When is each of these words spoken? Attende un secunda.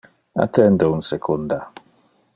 Attende 0.45 0.83
un 0.87 1.03
secunda. 1.03 1.71